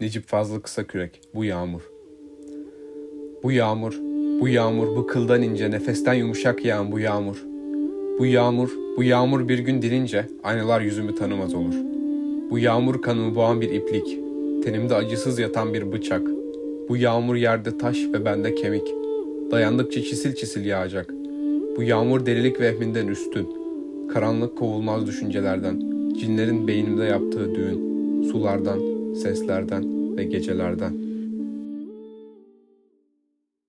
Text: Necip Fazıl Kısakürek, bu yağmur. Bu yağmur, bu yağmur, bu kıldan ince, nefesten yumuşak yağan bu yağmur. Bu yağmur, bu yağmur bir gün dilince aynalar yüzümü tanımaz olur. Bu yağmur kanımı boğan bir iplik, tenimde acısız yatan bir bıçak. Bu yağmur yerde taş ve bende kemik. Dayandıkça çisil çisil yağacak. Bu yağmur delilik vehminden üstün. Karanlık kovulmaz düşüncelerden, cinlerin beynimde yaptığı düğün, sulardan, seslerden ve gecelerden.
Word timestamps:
Necip 0.00 0.26
Fazıl 0.26 0.60
Kısakürek, 0.60 1.20
bu 1.34 1.44
yağmur. 1.44 1.90
Bu 3.42 3.52
yağmur, 3.52 4.00
bu 4.40 4.48
yağmur, 4.48 4.96
bu 4.96 5.06
kıldan 5.06 5.42
ince, 5.42 5.70
nefesten 5.70 6.14
yumuşak 6.14 6.64
yağan 6.64 6.92
bu 6.92 6.98
yağmur. 6.98 7.44
Bu 8.18 8.26
yağmur, 8.26 8.70
bu 8.96 9.02
yağmur 9.02 9.48
bir 9.48 9.58
gün 9.58 9.82
dilince 9.82 10.26
aynalar 10.42 10.80
yüzümü 10.80 11.14
tanımaz 11.14 11.54
olur. 11.54 11.74
Bu 12.50 12.58
yağmur 12.58 13.02
kanımı 13.02 13.34
boğan 13.34 13.60
bir 13.60 13.70
iplik, 13.70 14.18
tenimde 14.64 14.94
acısız 14.94 15.38
yatan 15.38 15.74
bir 15.74 15.92
bıçak. 15.92 16.22
Bu 16.88 16.96
yağmur 16.96 17.34
yerde 17.34 17.78
taş 17.78 17.98
ve 18.12 18.24
bende 18.24 18.54
kemik. 18.54 18.94
Dayandıkça 19.50 20.02
çisil 20.02 20.34
çisil 20.34 20.64
yağacak. 20.64 21.10
Bu 21.76 21.82
yağmur 21.82 22.26
delilik 22.26 22.60
vehminden 22.60 23.06
üstün. 23.06 23.48
Karanlık 24.12 24.58
kovulmaz 24.58 25.06
düşüncelerden, 25.06 25.80
cinlerin 26.18 26.68
beynimde 26.68 27.04
yaptığı 27.04 27.54
düğün, 27.54 28.22
sulardan, 28.32 28.95
seslerden 29.22 30.16
ve 30.16 30.24
gecelerden. 30.24 31.05